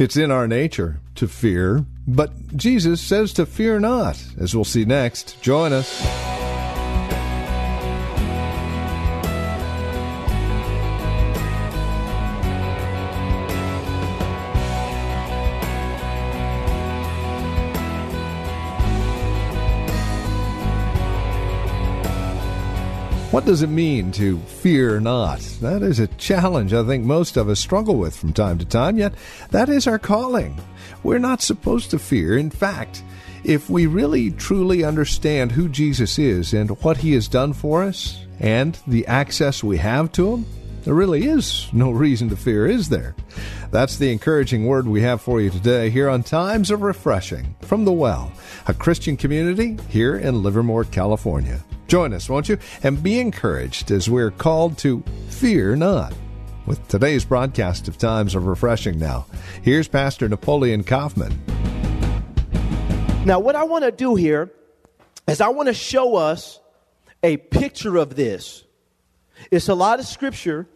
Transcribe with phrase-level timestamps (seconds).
[0.00, 4.86] It's in our nature to fear, but Jesus says to fear not, as we'll see
[4.86, 5.42] next.
[5.42, 6.39] Join us.
[23.30, 25.38] What does it mean to fear not?
[25.60, 28.98] That is a challenge I think most of us struggle with from time to time,
[28.98, 29.14] yet
[29.52, 30.60] that is our calling.
[31.04, 32.36] We're not supposed to fear.
[32.36, 33.04] In fact,
[33.44, 38.26] if we really truly understand who Jesus is and what he has done for us
[38.40, 40.46] and the access we have to him,
[40.82, 43.14] there really is no reason to fear, is there?
[43.70, 47.84] That's the encouraging word we have for you today here on Times of Refreshing from
[47.84, 48.32] the Well,
[48.66, 51.60] a Christian community here in Livermore, California.
[51.90, 52.56] Join us, won't you?
[52.84, 56.14] And be encouraged as we're called to fear not.
[56.64, 59.26] With today's broadcast of Times of Refreshing now,
[59.62, 61.36] here's Pastor Napoleon Kaufman.
[63.26, 64.52] Now, what I want to do here
[65.26, 66.60] is I want to show us
[67.24, 68.62] a picture of this.
[69.50, 70.68] It's a lot of scripture,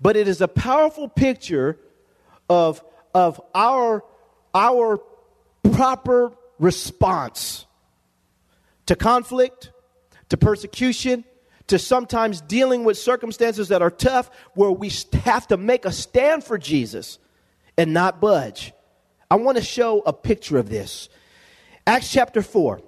[0.00, 1.76] but it is a powerful picture
[2.48, 4.04] of, of our,
[4.54, 5.00] our
[5.72, 7.66] proper response
[8.86, 9.71] to conflict,
[10.32, 11.24] to persecution,
[11.66, 14.90] to sometimes dealing with circumstances that are tough where we
[15.24, 17.18] have to make a stand for Jesus
[17.76, 18.72] and not budge.
[19.30, 21.10] I want to show a picture of this.
[21.86, 22.80] Acts chapter 4.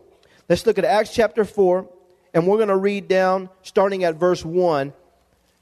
[0.48, 1.86] Let's look at Acts chapter 4,
[2.32, 4.94] and we're going to read down starting at verse 1,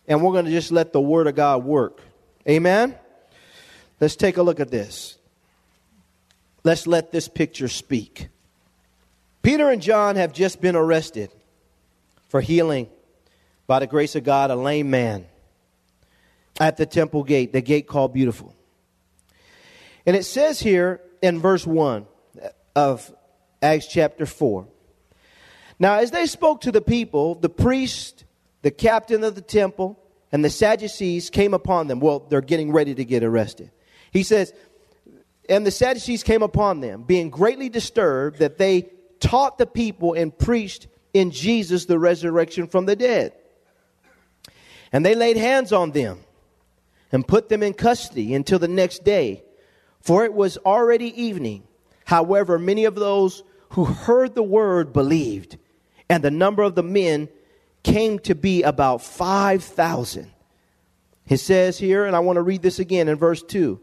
[0.06, 2.00] and we're going to just let the Word of God work.
[2.48, 2.94] Amen?
[4.00, 5.18] Let's take a look at this.
[6.62, 8.28] Let's let this picture speak.
[9.42, 11.32] Peter and John have just been arrested
[12.32, 12.88] for healing
[13.66, 15.26] by the grace of God a lame man
[16.58, 18.56] at the temple gate, the gate called Beautiful.
[20.06, 22.06] And it says here in verse 1
[22.74, 23.14] of
[23.60, 24.66] Acts chapter 4
[25.78, 28.24] Now, as they spoke to the people, the priest,
[28.62, 32.00] the captain of the temple, and the Sadducees came upon them.
[32.00, 33.70] Well, they're getting ready to get arrested.
[34.10, 34.54] He says,
[35.50, 38.88] And the Sadducees came upon them, being greatly disturbed that they
[39.20, 43.32] taught the people and preached in Jesus the resurrection from the dead.
[44.92, 46.20] And they laid hands on them
[47.10, 49.42] and put them in custody until the next day,
[50.00, 51.64] for it was already evening.
[52.04, 55.58] However, many of those who heard the word believed,
[56.08, 57.28] and the number of the men
[57.82, 60.30] came to be about 5,000.
[61.28, 63.80] It says here, and I want to read this again in verse 2.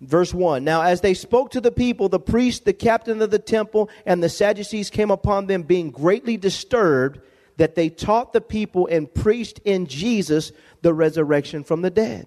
[0.00, 3.38] Verse 1 Now, as they spoke to the people, the priest, the captain of the
[3.38, 7.20] temple, and the Sadducees came upon them, being greatly disturbed
[7.58, 12.26] that they taught the people and preached in Jesus the resurrection from the dead.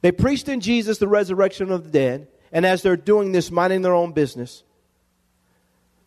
[0.00, 3.82] They preached in Jesus the resurrection of the dead, and as they're doing this, minding
[3.82, 4.62] their own business,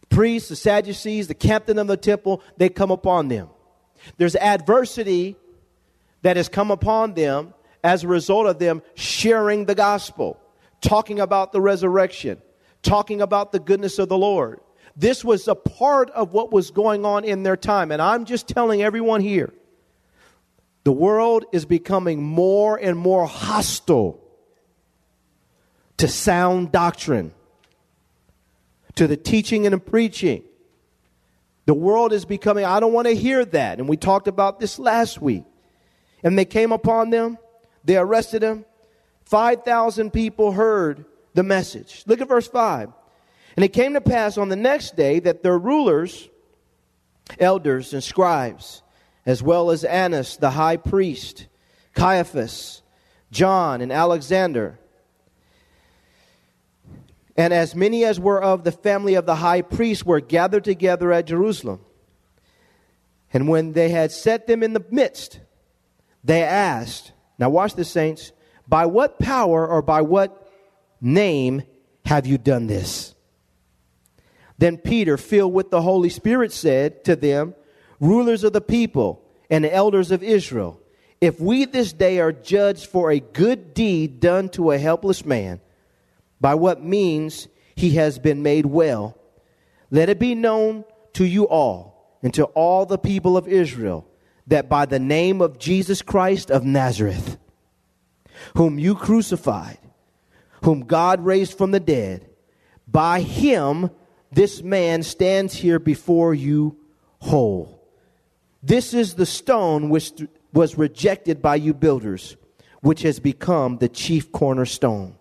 [0.10, 3.50] priests, the Sadducees, the captain of the temple, they come upon them.
[4.18, 5.36] There's adversity
[6.22, 7.54] that has come upon them
[7.84, 10.40] as a result of them sharing the gospel
[10.82, 12.42] talking about the resurrection,
[12.82, 14.60] talking about the goodness of the Lord.
[14.96, 17.92] This was a part of what was going on in their time.
[17.92, 19.54] And I'm just telling everyone here
[20.84, 24.20] the world is becoming more and more hostile
[25.98, 27.32] to sound doctrine,
[28.96, 30.44] to the teaching and the preaching.
[31.68, 33.78] The world is becoming, I don't want to hear that.
[33.78, 35.44] And we talked about this last week.
[36.24, 37.38] And they came upon them,
[37.84, 38.66] they arrested them,
[39.32, 42.04] 5,000 people heard the message.
[42.06, 42.92] Look at verse 5.
[43.56, 46.28] And it came to pass on the next day that their rulers,
[47.40, 48.84] elders, and scribes,
[49.26, 51.48] as well as Annas the high priest,
[51.94, 52.82] Caiaphas,
[53.32, 54.78] John, and Alexander,
[57.38, 61.14] and as many as were of the family of the high priest were gathered together
[61.14, 61.80] at Jerusalem.
[63.34, 65.40] And when they had set them in the midst,
[66.22, 68.34] they asked, Now watch this, saints.
[68.72, 70.50] By what power or by what
[71.02, 71.64] name
[72.06, 73.14] have you done this?
[74.60, 77.54] Then Peter, filled with the Holy Spirit, said to them,
[78.00, 80.80] Rulers of the people and elders of Israel,
[81.20, 85.60] if we this day are judged for a good deed done to a helpless man,
[86.40, 89.18] by what means he has been made well.
[89.90, 90.86] Let it be known
[91.16, 94.08] to you all and to all the people of Israel
[94.48, 97.38] that by the name of Jesus Christ of Nazareth,
[98.56, 99.78] whom you crucified,
[100.64, 102.30] whom God raised from the dead,
[102.88, 103.90] by him
[104.32, 106.78] this man stands here before you
[107.20, 107.82] whole.
[108.64, 110.14] This is the stone which
[110.54, 112.38] was rejected by you builders,
[112.82, 115.16] which has become the chief cornerstone.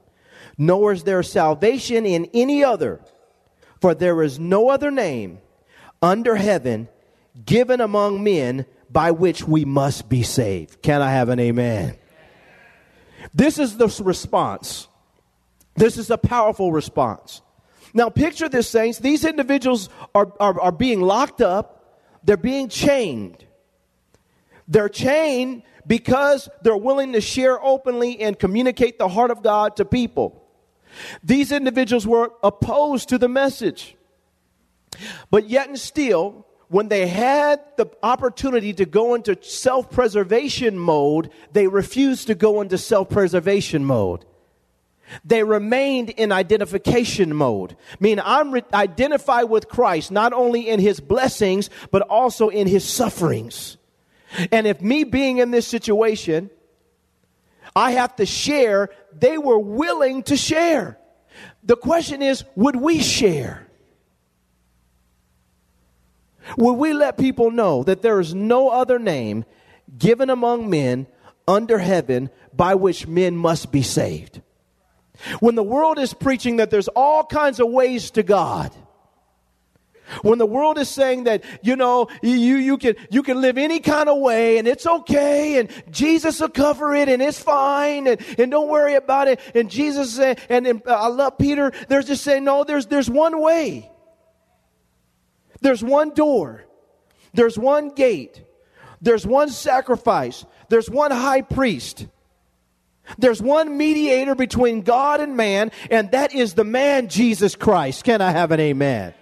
[0.59, 3.01] Nor is there salvation in any other,
[3.81, 5.39] for there is no other name
[6.03, 6.89] under heaven
[7.45, 10.83] given among men by which we must be saved.
[10.83, 11.97] Can I have an amen?
[13.35, 14.89] This is the response.
[15.75, 17.43] This is a powerful response.
[17.93, 18.99] Now, picture this, saints.
[18.99, 23.45] These individuals are, are, are being locked up, they're being chained.
[24.69, 29.85] They're chained because they're willing to share openly and communicate the heart of God to
[29.85, 30.45] people.
[31.25, 33.97] These individuals were opposed to the message.
[35.31, 41.31] But yet and still, when they had the opportunity to go into self preservation mode,
[41.53, 44.25] they refused to go into self preservation mode.
[45.25, 47.77] They remained in identification mode.
[47.93, 52.69] I mean, I'm re- identified with Christ not only in his blessings, but also in
[52.69, 53.77] his sufferings.
[54.53, 56.51] And if me being in this situation,
[57.75, 61.01] I have to share, they were willing to share.
[61.65, 63.67] The question is, would we share?
[66.57, 69.45] Would we let people know that there is no other name
[69.99, 71.07] given among men
[71.47, 74.41] under heaven by which men must be saved?
[75.41, 78.75] When the world is preaching that there's all kinds of ways to God,
[80.23, 83.81] when the world is saying that, you know, you, you can, you can live any
[83.81, 88.21] kind of way and it's okay and Jesus will cover it and it's fine and,
[88.39, 89.41] and don't worry about it.
[89.55, 93.09] And Jesus said, and, and uh, I love Peter, they're just saying, no, there's, there's
[93.09, 93.91] one way.
[95.61, 96.65] There's one door.
[97.33, 98.43] There's one gate.
[99.01, 100.45] There's one sacrifice.
[100.69, 102.07] There's one high priest.
[103.19, 108.05] There's one mediator between God and man, and that is the man Jesus Christ.
[108.05, 109.15] Can I have an amen?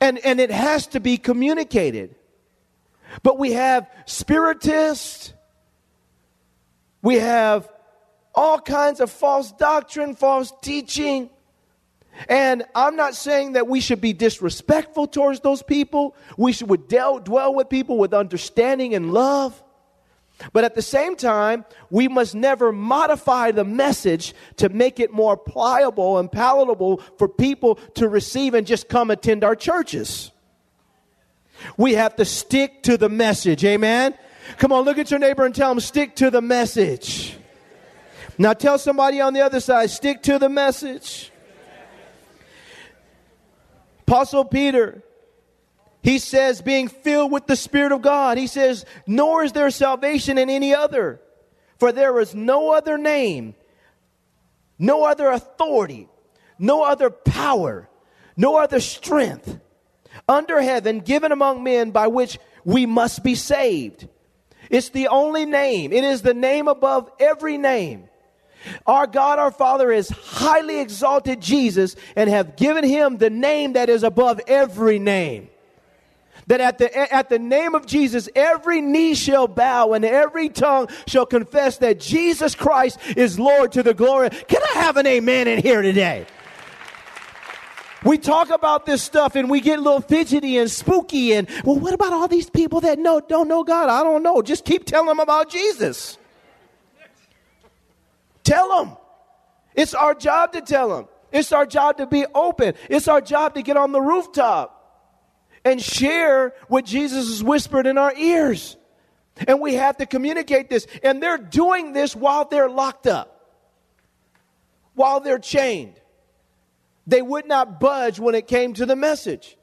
[0.00, 2.14] And, and it has to be communicated.
[3.22, 5.32] But we have spiritists,
[7.02, 7.68] we have
[8.34, 11.30] all kinds of false doctrine, false teaching.
[12.28, 16.16] And I'm not saying that we should be disrespectful towards those people.
[16.36, 19.62] We should dwell dwell with people with understanding and love.
[20.52, 25.36] But at the same time, we must never modify the message to make it more
[25.36, 30.30] pliable and palatable for people to receive and just come attend our churches.
[31.78, 33.64] We have to stick to the message.
[33.64, 34.14] Amen.
[34.58, 37.36] Come on, look at your neighbor and tell them, stick to the message.
[38.38, 41.32] Now tell somebody on the other side, stick to the message.
[44.06, 45.02] Apostle Peter
[46.06, 48.38] he says, being filled with the Spirit of God.
[48.38, 51.20] He says, nor is there salvation in any other,
[51.80, 53.56] for there is no other name,
[54.78, 56.08] no other authority,
[56.60, 57.88] no other power,
[58.36, 59.58] no other strength
[60.28, 64.06] under heaven given among men by which we must be saved.
[64.70, 65.92] It's the only name.
[65.92, 68.08] It is the name above every name.
[68.86, 73.88] Our God, our Father, has highly exalted Jesus and have given him the name that
[73.88, 75.48] is above every name
[76.46, 80.88] that at the, at the name of Jesus, every knee shall bow and every tongue
[81.06, 84.30] shall confess that Jesus Christ is Lord to the glory.
[84.30, 86.26] Can I have an amen in here today?
[88.04, 91.76] We talk about this stuff and we get a little fidgety and spooky and, well,
[91.76, 93.88] what about all these people that know, don't know God?
[93.88, 94.42] I don't know.
[94.42, 96.16] Just keep telling them about Jesus.
[98.46, 98.96] Tell them.
[99.74, 101.08] It's our job to tell them.
[101.32, 102.74] It's our job to be open.
[102.88, 104.72] It's our job to get on the rooftop
[105.64, 108.76] and share what Jesus has whispered in our ears.
[109.48, 110.86] And we have to communicate this.
[111.02, 113.50] And they're doing this while they're locked up,
[114.94, 116.00] while they're chained.
[117.04, 119.58] They would not budge when it came to the message.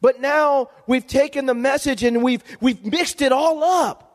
[0.00, 4.07] But now we've taken the message and we've, we've mixed it all up.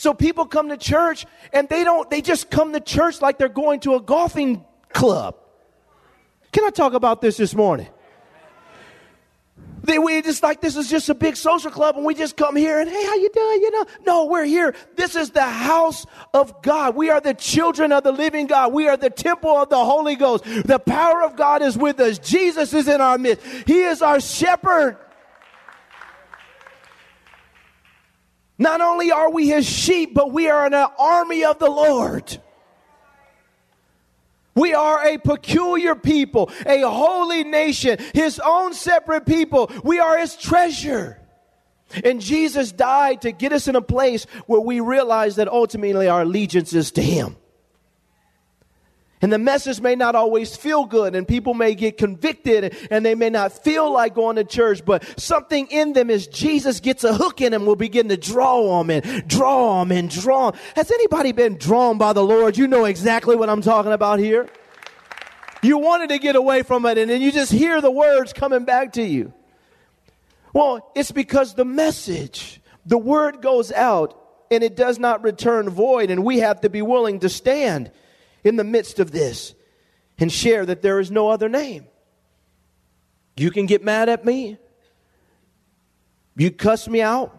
[0.00, 3.50] So people come to church and they don't, they just come to church like they're
[3.50, 4.64] going to a golfing
[4.94, 5.36] club.
[6.52, 7.86] Can I talk about this this morning?
[9.82, 12.56] They, we just like this is just a big social club and we just come
[12.56, 13.60] here and hey, how you doing?
[13.60, 14.74] You know, no, we're here.
[14.96, 16.96] This is the house of God.
[16.96, 18.72] We are the children of the living God.
[18.72, 20.44] We are the temple of the Holy Ghost.
[20.44, 22.18] The power of God is with us.
[22.18, 23.44] Jesus is in our midst.
[23.66, 24.96] He is our shepherd.
[28.60, 32.38] Not only are we his sheep, but we are an army of the Lord.
[34.54, 39.70] We are a peculiar people, a holy nation, his own separate people.
[39.82, 41.18] We are his treasure.
[42.04, 46.22] And Jesus died to get us in a place where we realize that ultimately our
[46.22, 47.36] allegiance is to him.
[49.22, 53.14] And the message may not always feel good, and people may get convicted, and they
[53.14, 57.12] may not feel like going to church, but something in them is Jesus gets a
[57.12, 60.60] hook in them, will begin to draw them and draw them and draw them.
[60.74, 62.56] Has anybody been drawn by the Lord?
[62.56, 64.48] You know exactly what I'm talking about here.
[65.62, 68.64] You wanted to get away from it, and then you just hear the words coming
[68.64, 69.34] back to you.
[70.54, 74.16] Well, it's because the message, the word goes out,
[74.50, 77.90] and it does not return void, and we have to be willing to stand
[78.44, 79.54] in the midst of this
[80.18, 81.86] and share that there is no other name.
[83.36, 84.58] You can get mad at me.
[86.36, 87.36] You cuss me out.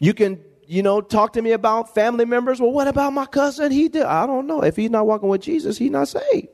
[0.00, 2.60] You can, you know, talk to me about family members.
[2.60, 3.72] Well, what about my cousin?
[3.72, 4.02] He did.
[4.02, 4.62] I don't know.
[4.62, 6.48] If he's not walking with Jesus, he's not saved.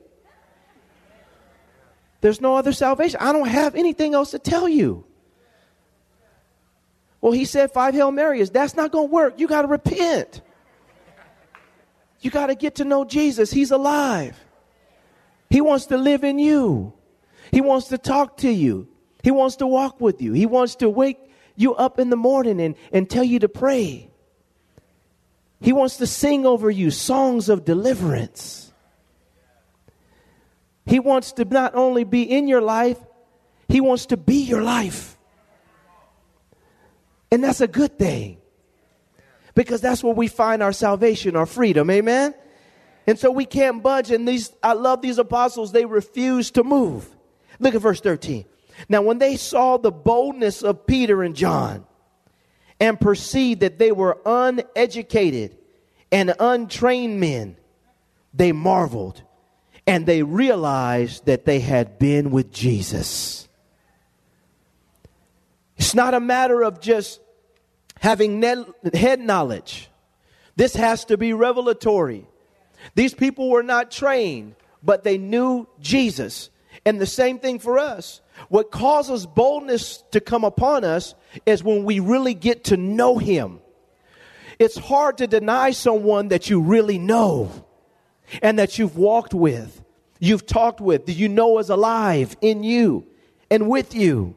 [2.21, 3.19] There's no other salvation.
[3.19, 5.05] I don't have anything else to tell you.
[7.19, 8.49] Well, he said five Hail Marys.
[8.49, 9.39] That's not going to work.
[9.39, 10.41] You got to repent.
[12.21, 13.51] You got to get to know Jesus.
[13.51, 14.39] He's alive.
[15.49, 16.93] He wants to live in you.
[17.51, 18.87] He wants to talk to you.
[19.23, 20.33] He wants to walk with you.
[20.33, 21.19] He wants to wake
[21.55, 24.09] you up in the morning and, and tell you to pray.
[25.59, 28.71] He wants to sing over you songs of deliverance.
[30.85, 32.97] He wants to not only be in your life,
[33.67, 35.17] He wants to be your life.
[37.31, 38.40] And that's a good thing
[39.55, 41.89] because that's where we find our salvation, our freedom.
[41.89, 42.33] Amen?
[43.07, 44.11] And so we can't budge.
[44.11, 47.07] And these, I love these apostles, they refuse to move.
[47.59, 48.45] Look at verse 13.
[48.89, 51.85] Now, when they saw the boldness of Peter and John
[52.79, 55.57] and perceived that they were uneducated
[56.11, 57.57] and untrained men,
[58.33, 59.21] they marveled
[59.85, 63.47] and they realized that they had been with Jesus.
[65.77, 67.19] It's not a matter of just
[68.01, 68.41] having
[68.93, 69.89] head knowledge.
[70.55, 72.27] This has to be revelatory.
[72.95, 76.49] These people were not trained, but they knew Jesus.
[76.83, 78.21] And the same thing for us.
[78.49, 81.13] What causes boldness to come upon us
[81.45, 83.59] is when we really get to know Him.
[84.57, 87.51] It's hard to deny someone that you really know
[88.41, 89.83] and that you've walked with,
[90.19, 93.05] you've talked with, that you know is alive in you
[93.51, 94.35] and with you.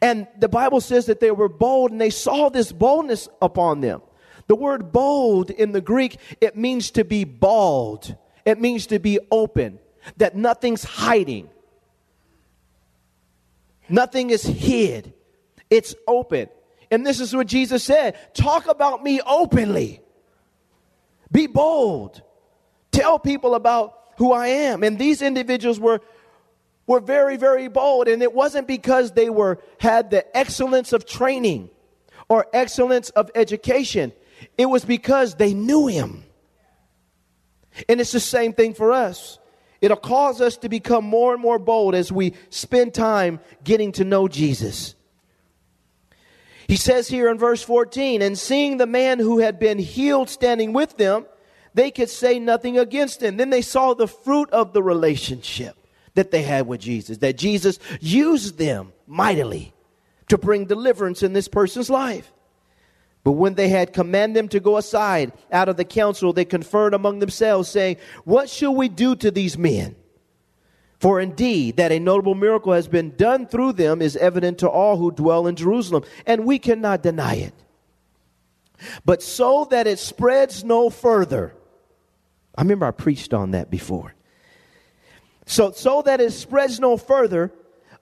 [0.00, 4.02] And the Bible says that they were bold and they saw this boldness upon them.
[4.46, 8.16] The word bold in the Greek, it means to be bald.
[8.44, 9.78] It means to be open,
[10.16, 11.48] that nothing's hiding.
[13.88, 15.12] Nothing is hid.
[15.70, 16.48] It's open.
[16.90, 20.00] And this is what Jesus said talk about me openly.
[21.30, 22.20] Be bold.
[22.90, 24.82] Tell people about who I am.
[24.82, 26.00] And these individuals were
[26.92, 28.06] were very, very bold.
[28.06, 31.70] And it wasn't because they were, had the excellence of training
[32.28, 34.12] or excellence of education.
[34.58, 36.24] It was because they knew him.
[37.88, 39.38] And it's the same thing for us.
[39.80, 44.04] It'll cause us to become more and more bold as we spend time getting to
[44.04, 44.94] know Jesus.
[46.68, 50.74] He says here in verse 14, and seeing the man who had been healed standing
[50.74, 51.24] with them,
[51.72, 53.38] they could say nothing against him.
[53.38, 55.81] Then they saw the fruit of the relationship
[56.14, 59.72] that they had with Jesus, that Jesus used them mightily
[60.28, 62.32] to bring deliverance in this person's life.
[63.24, 66.92] But when they had commanded them to go aside out of the council, they conferred
[66.92, 69.94] among themselves, saying, What shall we do to these men?
[70.98, 74.96] For indeed, that a notable miracle has been done through them is evident to all
[74.96, 77.54] who dwell in Jerusalem, and we cannot deny it.
[79.04, 81.54] But so that it spreads no further.
[82.56, 84.14] I remember I preached on that before.
[85.46, 87.52] So, so that it spreads no further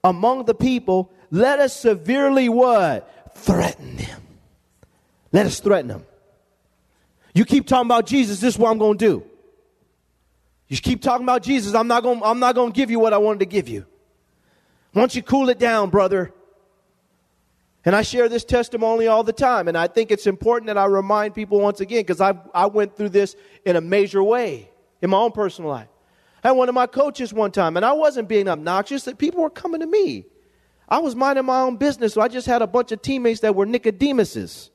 [0.03, 3.35] among the people, let us severely what?
[3.35, 4.21] Threaten them.
[5.31, 6.05] Let us threaten them.
[7.33, 9.23] You keep talking about Jesus, this is what I'm going to do.
[10.67, 13.13] You keep talking about Jesus, I'm not going I'm not going to give you what
[13.13, 13.85] I wanted to give you.
[14.93, 16.33] Don't you cool it down, brother?
[17.83, 20.85] And I share this testimony all the time, and I think it's important that I
[20.85, 24.69] remind people once again because I, I went through this in a major way
[25.01, 25.87] in my own personal life.
[26.43, 29.49] Had one of my coaches one time, and I wasn't being obnoxious, that people were
[29.49, 30.25] coming to me.
[30.89, 33.55] I was minding my own business, so I just had a bunch of teammates that
[33.55, 34.69] were Nicodemuses.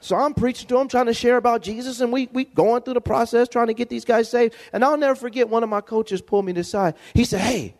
[0.00, 2.94] So I'm preaching to them, trying to share about Jesus, and we we going through
[2.94, 4.54] the process, trying to get these guys saved.
[4.72, 6.94] And I'll never forget one of my coaches pulled me to the side.
[7.14, 7.74] He said, Hey,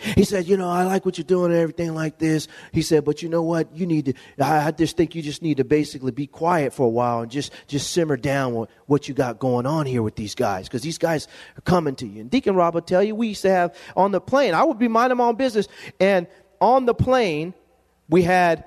[0.00, 2.48] He said, You know, I like what you're doing and everything like this.
[2.72, 3.74] He said, But you know what?
[3.76, 6.90] You need to, I, just think you just need to basically be quiet for a
[6.90, 10.34] while and just, just simmer down what, what you got going on here with these
[10.34, 12.20] guys because these guys are coming to you.
[12.20, 14.78] And Deacon Rob will tell you, we used to have on the plane, I would
[14.78, 15.68] be minding my own business.
[16.00, 16.26] And
[16.60, 17.54] on the plane,
[18.08, 18.64] we had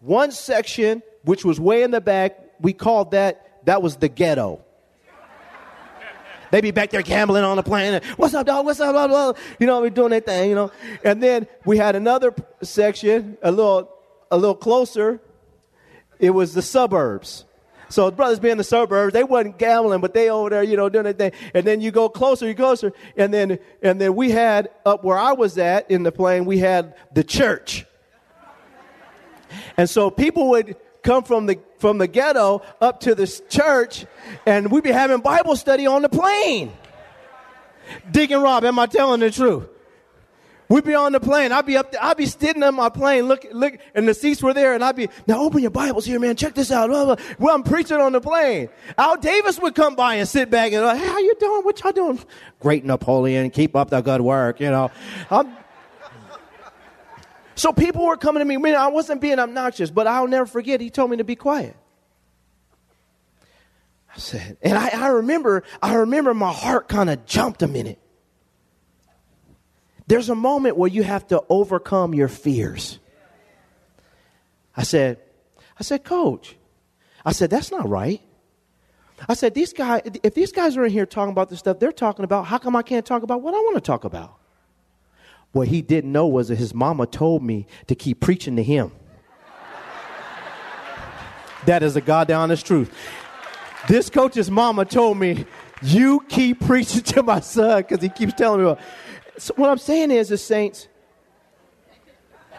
[0.00, 2.38] one section which was way in the back.
[2.60, 4.64] We called that, that was the ghetto.
[6.52, 8.02] They be back there gambling on the plane.
[8.18, 8.66] What's up, dog?
[8.66, 8.92] What's up?
[8.92, 9.32] Blah, blah.
[9.58, 10.70] You know, we're doing that thing, you know.
[11.02, 13.90] And then we had another section, a little,
[14.30, 15.18] a little closer.
[16.18, 17.46] It was the suburbs.
[17.88, 21.04] So brothers being the suburbs, they wasn't gambling, but they over there, you know, doing
[21.04, 21.32] that thing.
[21.54, 25.16] And then you go closer, you closer, and then and then we had up where
[25.16, 27.86] I was at in the plane, we had the church.
[29.78, 34.06] And so people would come from the from the ghetto up to this church,
[34.46, 36.72] and we'd be having Bible study on the plane.
[38.10, 39.68] Deacon Rob, am I telling the truth?
[40.68, 41.52] We'd be on the plane.
[41.52, 42.02] I'd be up there.
[42.02, 44.96] I'd be sitting on my plane, look, look, and the seats were there, and I'd
[44.96, 46.34] be, now open your Bibles here, man.
[46.34, 46.88] Check this out.
[46.88, 48.70] Well, I'm preaching on the plane.
[48.96, 51.62] Al Davis would come by and sit back and like, hey, how you doing?
[51.62, 52.18] What y'all doing?
[52.58, 53.50] Great Napoleon.
[53.50, 54.90] Keep up the good work, you know.
[55.30, 55.54] I'm,
[57.54, 58.54] so people were coming to me.
[58.54, 60.80] I, mean, I wasn't being obnoxious, but I'll never forget.
[60.80, 61.76] He told me to be quiet.
[64.14, 67.98] I said, and I, I remember, I remember my heart kind of jumped a minute.
[70.06, 72.98] There's a moment where you have to overcome your fears.
[74.76, 75.18] I said,
[75.78, 76.56] I said, Coach,
[77.24, 78.20] I said, that's not right.
[79.28, 81.92] I said, these guys, if these guys are in here talking about this stuff they're
[81.92, 84.36] talking about, how come I can't talk about what I want to talk about?
[85.52, 88.90] What he didn't know was that his mama told me to keep preaching to him.
[91.66, 92.92] that is a goddamn honest truth.
[93.88, 95.44] This coach's mama told me,
[95.82, 98.74] You keep preaching to my son because he keeps telling me.
[99.38, 100.88] So what I'm saying is, the saints,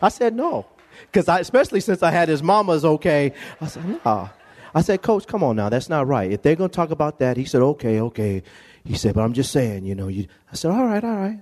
[0.02, 0.68] I said no.
[1.02, 4.30] Because I, especially since I had his mama's okay, I said, nah.
[4.76, 6.32] I said, Coach, come on now, that's not right.
[6.32, 8.44] If they're going to talk about that, he said, okay, okay.
[8.84, 11.40] He said, but I'm just saying, you know, you, I said, all right, all right.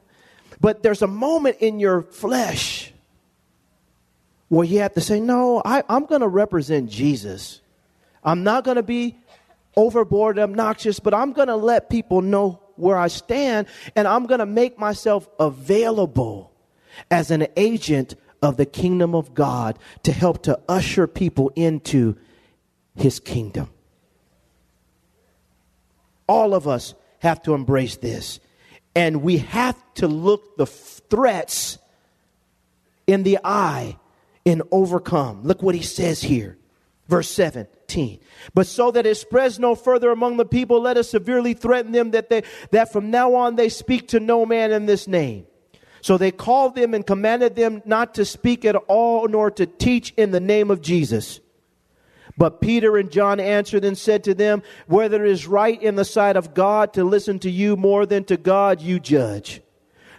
[0.61, 2.93] But there's a moment in your flesh
[4.47, 7.61] where you have to say, No, I, am going to represent Jesus.
[8.23, 9.17] I'm not going to be
[9.75, 14.27] overboard and obnoxious, but I'm going to let people know where I stand and I'm
[14.27, 16.51] going to make myself available
[17.09, 22.17] as an agent of the kingdom of God to help to usher people into
[22.95, 23.69] his kingdom.
[26.27, 28.39] All of us have to embrace this.
[28.95, 31.77] And we have to look the threats
[33.07, 33.97] in the eye
[34.45, 35.43] and overcome.
[35.43, 36.57] Look what he says here.
[37.07, 38.19] Verse 17.
[38.53, 42.11] But so that it spreads no further among the people, let us severely threaten them
[42.11, 45.45] that they that from now on they speak to no man in this name.
[46.01, 50.13] So they called them and commanded them not to speak at all nor to teach
[50.17, 51.39] in the name of Jesus.
[52.37, 56.05] But Peter and John answered and said to them, Whether it is right in the
[56.05, 59.61] sight of God to listen to you more than to God, you judge.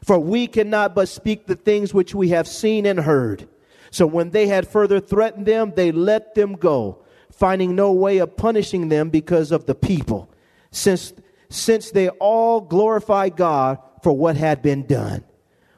[0.04, 3.48] For we cannot but speak the things which we have seen and heard.
[3.90, 8.36] So when they had further threatened them, they let them go, finding no way of
[8.36, 10.30] punishing them because of the people,
[10.70, 11.12] since,
[11.50, 15.24] since they all glorified God for what had been done.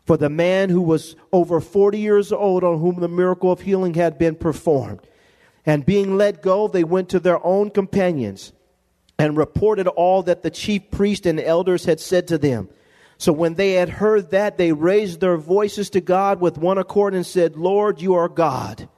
[0.07, 3.95] For the man who was over 40 years old on whom the miracle of healing
[3.95, 5.01] had been performed
[5.67, 8.53] and being let go, they went to their own companions
[9.19, 12.69] and reported all that the chief priest and elders had said to them.
[13.17, 17.15] So when they had heard that, they raised their voices to God with one accord
[17.15, 18.89] and said, Lord, you are God,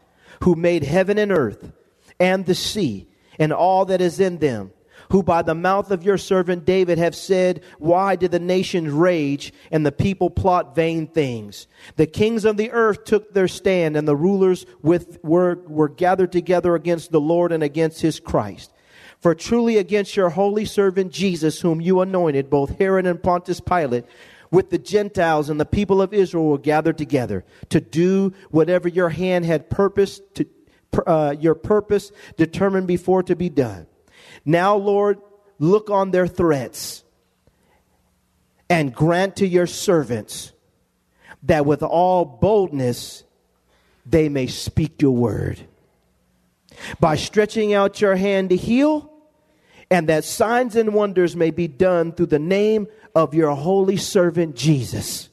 [0.43, 1.73] who made heaven and earth
[2.19, 4.73] and the sea and all that is in them
[5.11, 9.53] who by the mouth of your servant David have said, Why did the nations rage
[9.71, 11.67] and the people plot vain things?
[11.97, 16.33] The kings of the earth took their stand, and the rulers with, were, were gathered
[16.33, 18.73] together against the Lord and against his Christ.
[19.21, 24.05] For truly against your holy servant Jesus, whom you anointed, both Herod and Pontius Pilate,
[24.51, 29.09] with the Gentiles and the people of Israel were gathered together to do whatever your
[29.09, 30.47] hand had purposed to,
[31.07, 33.87] uh, your purpose determined before to be done.
[34.47, 35.19] Now, Lord,
[35.59, 37.03] look on their threats
[38.71, 40.53] and grant to your servants
[41.43, 43.25] that with all boldness
[44.07, 45.61] they may speak your word.
[47.01, 49.13] By stretching out your hand to heal,
[49.91, 54.55] and that signs and wonders may be done through the name of your holy servant
[54.55, 55.29] Jesus.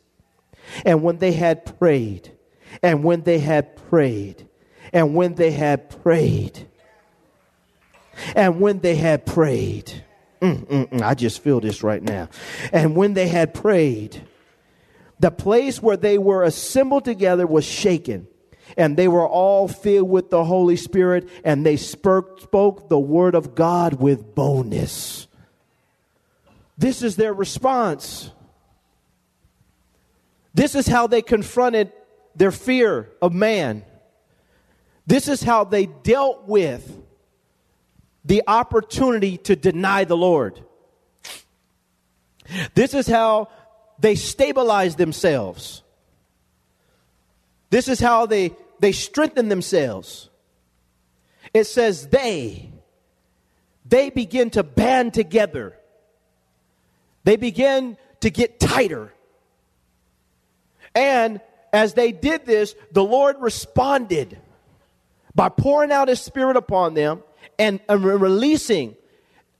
[0.85, 2.31] And when they had prayed,
[2.81, 4.47] and when they had prayed,
[4.91, 6.67] and when they had prayed,
[8.35, 10.03] and when they had prayed,
[10.41, 12.29] mm, mm, mm, I just feel this right now.
[12.71, 14.21] And when they had prayed,
[15.19, 18.27] The place where they were assembled together was shaken,
[18.75, 22.49] and they were all filled with the Holy Spirit, and they spoke,
[22.89, 25.27] the word of God with boldness.
[26.77, 28.31] This is their response.
[30.53, 31.91] This is how they confronted
[32.35, 33.85] their fear of man.
[35.05, 37.02] This is how they dealt with
[38.25, 40.63] the opportunity to deny the Lord.
[42.73, 43.49] This is how
[43.99, 45.83] they stabilize themselves.
[47.69, 50.29] This is how they, they strengthen themselves.
[51.53, 52.71] It says they,
[53.85, 55.77] they begin to band together.
[57.23, 59.13] They begin to get tighter.
[60.95, 64.37] And as they did this, the Lord responded
[65.35, 67.23] by pouring out his spirit upon them
[67.59, 68.95] and, releasing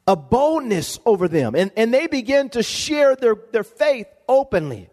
[0.07, 1.55] a boldness over them.
[1.55, 4.89] And, and they begin to share their, their faith openly.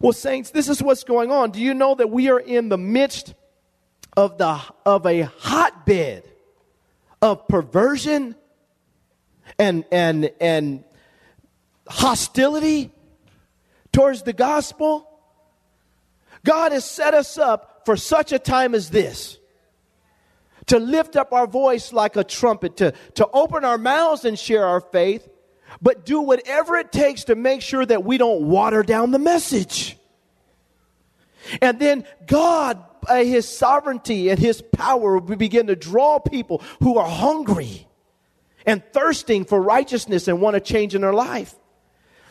[0.00, 1.50] Well, saints, this is what's going on.
[1.50, 3.34] Do you know that we are in the midst
[4.16, 6.24] of, the, of a hotbed
[7.22, 8.34] of perversion
[9.58, 10.84] and, and, and
[11.88, 12.90] hostility
[13.92, 15.08] towards the gospel?
[16.44, 19.38] God has set us up for such a time as this
[20.66, 24.64] to lift up our voice like a trumpet, to, to open our mouths and share
[24.64, 25.28] our faith,
[25.82, 29.96] but do whatever it takes to make sure that we don't water down the message.
[31.60, 36.98] And then God, by His sovereignty and His power, will begin to draw people who
[36.98, 37.86] are hungry
[38.64, 41.54] and thirsting for righteousness and want to change in their life.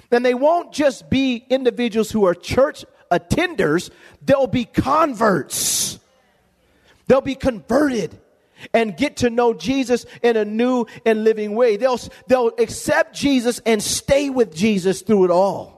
[0.10, 3.91] Then they won't just be individuals who are church attenders,
[4.24, 6.00] they'll be converts.
[7.08, 8.17] They'll be converted
[8.73, 11.78] and get to know Jesus in a new and living way.
[11.78, 15.73] They'll, they'll accept Jesus and stay with Jesus through it all.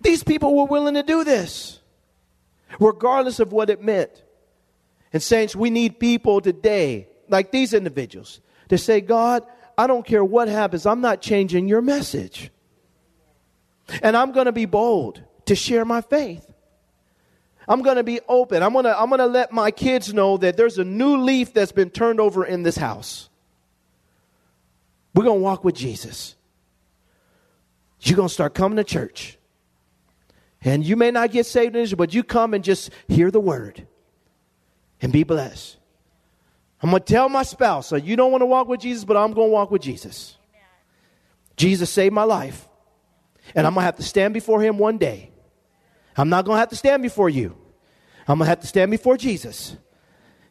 [0.00, 1.80] These people were willing to do this,
[2.78, 4.22] regardless of what it meant.
[5.12, 9.44] And, saints, we need people today, like these individuals, to say, God,
[9.76, 12.50] I don't care what happens, I'm not changing your message.
[14.02, 16.51] And I'm going to be bold to share my faith.
[17.72, 18.62] I'm going to be open.
[18.62, 21.54] I'm going to I'm going to let my kids know that there's a new leaf
[21.54, 23.30] that's been turned over in this house.
[25.14, 26.36] We're going to walk with Jesus.
[28.00, 29.38] You're going to start coming to church.
[30.60, 33.86] And you may not get saved in but you come and just hear the word
[35.00, 35.78] and be blessed.
[36.82, 39.16] I'm going to tell my spouse, so you don't want to walk with Jesus, but
[39.16, 40.36] I'm going to walk with Jesus.
[41.56, 42.68] Jesus saved my life.
[43.54, 45.30] And I'm going to have to stand before him one day.
[46.18, 47.56] I'm not going to have to stand before you.
[48.28, 49.76] I'm going to have to stand before Jesus.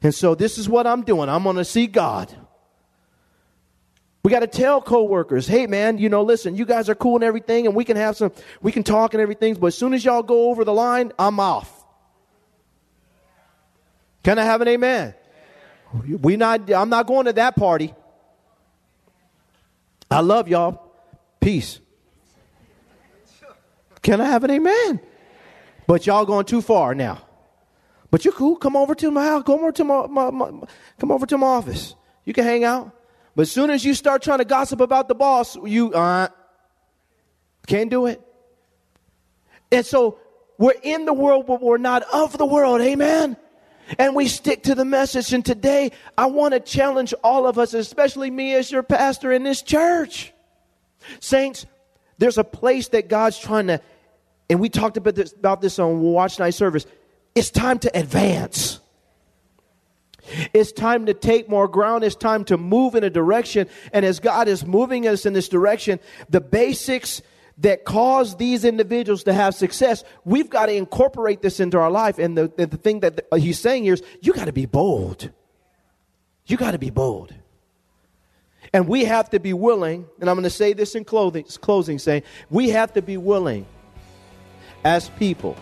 [0.03, 1.29] And so this is what I'm doing.
[1.29, 2.34] I'm going to see God.
[4.23, 7.23] We got to tell coworkers, hey man, you know, listen, you guys are cool and
[7.23, 8.31] everything, and we can have some,
[8.62, 11.39] we can talk and everything, but as soon as y'all go over the line, I'm
[11.39, 11.86] off.
[14.23, 15.15] Can I have an amen?
[16.21, 17.95] We not, I'm not going to that party.
[20.10, 20.93] I love y'all.
[21.39, 21.79] Peace.
[24.03, 24.99] Can I have an amen?
[25.88, 27.23] But y'all going too far now.
[28.12, 28.58] But you're cool.
[28.58, 29.43] Come over to my house.
[29.43, 30.52] Come over to my, my, my,
[31.00, 31.95] come over to my office.
[32.26, 32.91] You can hang out.
[33.36, 36.28] But as soon as you start trying to gossip about the boss, you uh,
[37.65, 38.21] can't do it.
[39.71, 40.19] And so
[40.58, 42.82] we're in the world, but we're not of the world.
[42.82, 43.38] Amen.
[43.97, 45.34] And we stick to the message.
[45.34, 49.43] And today, I want to challenge all of us, especially me as your pastor in
[49.43, 50.34] this church.
[51.21, 51.65] Saints,
[52.17, 53.82] there's a place that God's trying to
[54.52, 56.86] and we talked about this, about this on Watch Night service.
[57.35, 58.79] It's time to advance.
[60.53, 62.03] It's time to take more ground.
[62.03, 63.67] It's time to move in a direction.
[63.91, 67.21] And as God is moving us in this direction, the basics
[67.57, 72.17] that cause these individuals to have success, we've got to incorporate this into our life.
[72.17, 75.29] And the, the thing that he's saying here is you got to be bold.
[76.45, 77.33] You got to be bold.
[78.73, 81.99] And we have to be willing, and I'm going to say this in clothing, closing,
[81.99, 83.65] saying, we have to be willing
[84.83, 85.57] as people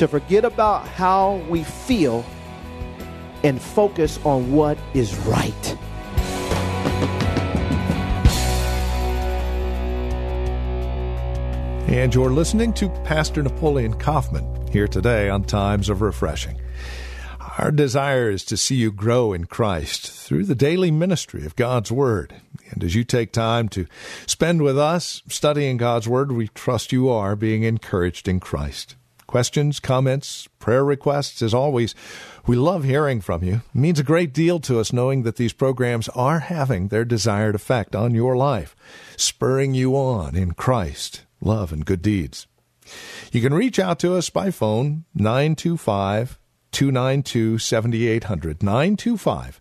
[0.00, 2.24] to forget about how we feel
[3.44, 5.76] and focus on what is right.
[11.86, 16.58] And you're listening to Pastor Napoleon Kaufman here today on Times of Refreshing.
[17.58, 21.92] Our desire is to see you grow in Christ through the daily ministry of God's
[21.92, 22.36] Word.
[22.70, 23.84] And as you take time to
[24.26, 28.96] spend with us studying God's Word, we trust you are being encouraged in Christ.
[29.30, 31.94] Questions, comments, prayer requests, as always,
[32.48, 33.62] we love hearing from you.
[33.72, 37.54] It means a great deal to us knowing that these programs are having their desired
[37.54, 38.74] effect on your life,
[39.16, 42.48] spurring you on in Christ, love, and good deeds.
[43.30, 46.36] You can reach out to us by phone 925
[46.72, 49.60] 292 7800 925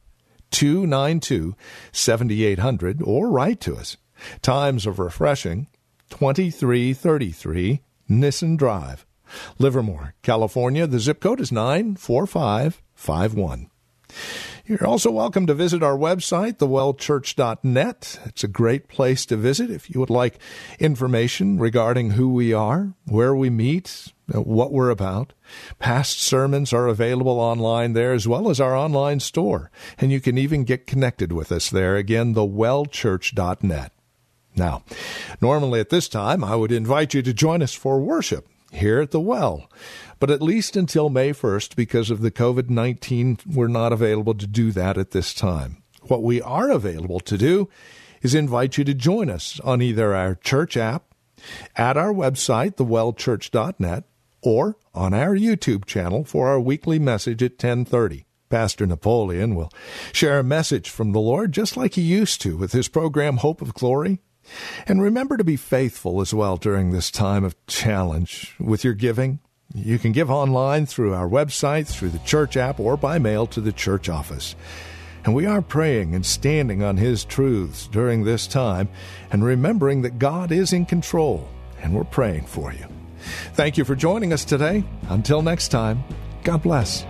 [0.50, 1.56] 292
[1.92, 3.98] 7800 or write to us.
[4.42, 5.68] Times of Refreshing
[6.10, 9.06] 2333 Nissen Drive,
[9.58, 10.86] Livermore, California.
[10.88, 13.70] The zip code is 94551.
[14.66, 18.20] You're also welcome to visit our website, thewellchurch.net.
[18.26, 20.38] It's a great place to visit if you would like
[20.80, 25.34] information regarding who we are, where we meet, what we're about.
[25.80, 30.38] Past sermons are available online there as well as our online store, and you can
[30.38, 31.96] even get connected with us there.
[31.96, 33.92] Again, thewellchurch.net.
[34.56, 34.84] Now,
[35.42, 39.12] normally at this time, I would invite you to join us for worship here at
[39.12, 39.70] the well.
[40.20, 44.48] But at least until May 1st, because of the COVID 19, we're not available to
[44.48, 45.82] do that at this time.
[46.04, 47.70] What we are available to do
[48.22, 51.14] is invite you to join us on either our church app,
[51.76, 54.04] at our website, thewellchurch.net,
[54.42, 58.26] or on our YouTube channel for our weekly message at 1030.
[58.50, 59.72] Pastor Napoleon will
[60.12, 63.62] share a message from the Lord just like he used to with his program Hope
[63.62, 64.20] of Glory.
[64.88, 69.40] And remember to be faithful as well during this time of challenge with your giving.
[69.74, 73.62] You can give online through our website, through the church app, or by mail to
[73.62, 74.56] the church office.
[75.24, 78.90] And we are praying and standing on His truths during this time
[79.32, 81.48] and remembering that God is in control,
[81.82, 82.86] and we're praying for you.
[83.54, 84.84] Thank you for joining us today.
[85.10, 86.04] Until next time,
[86.44, 87.06] God bless.